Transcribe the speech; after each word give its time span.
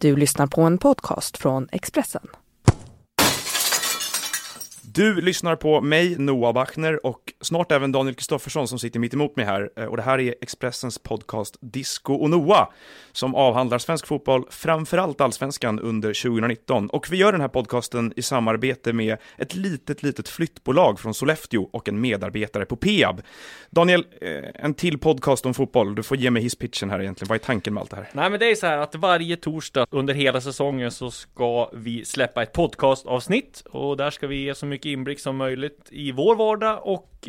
Du 0.00 0.16
lyssnar 0.16 0.46
på 0.46 0.60
en 0.62 0.78
podcast 0.78 1.38
från 1.38 1.68
Expressen. 1.72 2.28
Du 4.82 5.20
lyssnar 5.20 5.56
på 5.56 5.80
mig, 5.80 6.18
Noah 6.18 6.54
Bachner 6.54 7.06
och 7.06 7.29
snart 7.40 7.72
även 7.72 7.92
Daniel 7.92 8.14
Kristoffersson 8.14 8.68
som 8.68 8.78
sitter 8.78 9.00
mitt 9.00 9.14
emot 9.14 9.36
mig 9.36 9.44
här. 9.44 9.70
Eh, 9.76 9.84
och 9.84 9.96
det 9.96 10.02
här 10.02 10.20
är 10.20 10.34
Expressens 10.40 10.98
podcast 10.98 11.56
Disco 11.60 12.14
och 12.14 12.30
Noah 12.30 12.68
som 13.12 13.34
avhandlar 13.34 13.78
svensk 13.78 14.06
fotboll, 14.06 14.44
framförallt 14.50 15.20
allsvenskan 15.20 15.80
under 15.80 16.08
2019. 16.08 16.90
Och 16.90 17.12
vi 17.12 17.16
gör 17.16 17.32
den 17.32 17.40
här 17.40 17.48
podcasten 17.48 18.12
i 18.16 18.22
samarbete 18.22 18.92
med 18.92 19.16
ett 19.36 19.54
litet, 19.54 20.02
litet 20.02 20.28
flyttbolag 20.28 21.00
från 21.00 21.14
Sollefteå 21.14 21.68
och 21.72 21.88
en 21.88 22.00
medarbetare 22.00 22.64
på 22.64 22.76
Peab. 22.76 23.22
Daniel, 23.70 24.04
eh, 24.20 24.64
en 24.64 24.74
till 24.74 24.98
podcast 24.98 25.46
om 25.46 25.54
fotboll. 25.54 25.94
Du 25.94 26.02
får 26.02 26.16
ge 26.16 26.30
mig 26.30 26.42
hisspitchen 26.42 26.90
här 26.90 27.00
egentligen. 27.00 27.28
Vad 27.28 27.40
är 27.40 27.44
tanken 27.44 27.74
med 27.74 27.80
allt 27.80 27.90
det 27.90 27.96
här? 27.96 28.08
Nej, 28.12 28.30
men 28.30 28.40
det 28.40 28.50
är 28.50 28.54
så 28.54 28.66
här 28.66 28.78
att 28.78 28.94
varje 28.94 29.36
torsdag 29.36 29.86
under 29.90 30.14
hela 30.14 30.40
säsongen 30.40 30.90
så 30.90 31.10
ska 31.10 31.70
vi 31.72 32.04
släppa 32.04 32.42
ett 32.42 32.52
podcastavsnitt 32.52 33.62
och 33.70 33.96
där 33.96 34.10
ska 34.10 34.26
vi 34.26 34.44
ge 34.44 34.54
så 34.54 34.66
mycket 34.66 34.86
inblick 34.86 35.20
som 35.20 35.36
möjligt 35.36 35.88
i 35.90 36.12
vår 36.12 36.36
vardag 36.36 36.80
och 36.82 37.28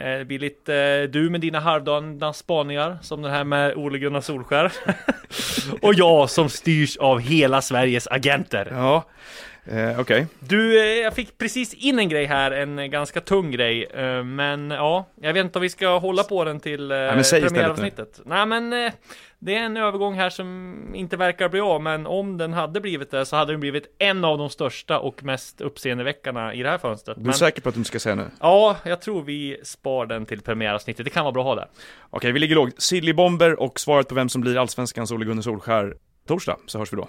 Eh, 0.00 0.18
det 0.18 0.24
blir 0.24 0.38
lite 0.38 0.74
eh, 0.74 1.02
du 1.10 1.30
med 1.30 1.40
dina 1.40 1.60
halvdana 1.60 2.32
spaningar 2.32 2.98
som 3.02 3.22
den 3.22 3.30
här 3.30 3.44
med 3.44 3.74
Ole 3.74 3.98
Gunnar 3.98 4.20
Solskär. 4.20 4.72
och 5.82 5.94
jag 5.94 6.30
som 6.30 6.48
styrs 6.48 6.96
av 6.96 7.20
hela 7.20 7.62
Sveriges 7.62 8.06
agenter. 8.06 8.68
Ja, 8.70 9.04
eh, 9.70 10.00
okej. 10.00 10.26
Du, 10.40 10.80
eh, 10.80 11.02
jag 11.02 11.14
fick 11.14 11.38
precis 11.38 11.74
in 11.74 11.98
en 11.98 12.08
grej 12.08 12.24
här, 12.24 12.50
en 12.50 12.90
ganska 12.90 13.20
tung 13.20 13.50
grej. 13.50 13.84
eh, 13.84 14.24
Men 14.24 14.70
ja, 14.70 15.06
jag 15.20 15.32
vet 15.32 15.44
inte 15.44 15.58
om 15.58 15.62
vi 15.62 15.68
ska 15.68 15.98
hålla 15.98 16.22
på 16.22 16.44
den 16.44 16.60
till 16.60 16.90
eh, 16.92 17.18
istället 17.20 17.48
premiäravsnittet. 17.48 18.20
Nej 18.24 18.46
men 18.46 18.70
det 19.38 19.54
är 19.54 19.62
en 19.62 19.76
övergång 19.76 20.14
här 20.14 20.30
som 20.30 20.76
inte 20.94 21.16
verkar 21.16 21.48
bli 21.48 21.60
av, 21.60 21.82
men 21.82 22.06
om 22.06 22.36
den 22.38 22.52
hade 22.52 22.80
blivit 22.80 23.10
det 23.10 23.26
så 23.26 23.36
hade 23.36 23.52
den 23.52 23.60
blivit 23.60 23.94
en 23.98 24.24
av 24.24 24.38
de 24.38 24.50
största 24.50 24.98
och 24.98 25.24
mest 25.24 25.60
uppseendeväckarna 25.60 26.54
i 26.54 26.62
det 26.62 26.68
här 26.70 26.78
fönstret. 26.78 27.16
Du 27.16 27.22
är 27.22 27.26
Men, 27.26 27.34
säker 27.34 27.62
på 27.62 27.68
att 27.68 27.74
du 27.74 27.84
ska 27.84 27.98
säga 27.98 28.14
nu? 28.14 28.24
ja, 28.40 28.76
jag 28.84 29.00
tror 29.00 29.22
vi 29.22 29.60
spar 29.64 30.06
den 30.06 30.26
till 30.26 30.40
premiäravsnittet. 30.42 31.04
Det 31.04 31.10
kan 31.10 31.24
vara 31.24 31.32
bra 31.32 31.42
att 31.42 31.46
ha 31.48 31.54
där. 31.54 31.68
Okej, 32.10 32.32
vi 32.32 32.38
ligger 32.38 32.54
lågt. 32.54 32.74
Silly-bomber 32.82 33.60
och 33.60 33.80
svaret 33.80 34.08
på 34.08 34.14
vem 34.14 34.28
som 34.28 34.40
blir 34.40 34.56
allsvenskans 34.58 35.12
Ole 35.12 35.24
Gunnar 35.24 35.42
Solskär 35.42 35.94
torsdag, 36.28 36.56
så 36.66 36.78
hörs 36.78 36.92
vi 36.92 36.96
då. 36.96 37.08